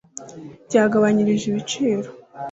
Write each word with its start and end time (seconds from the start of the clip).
byagabanyirijwe 0.67 1.45
ibiciro 1.49 2.09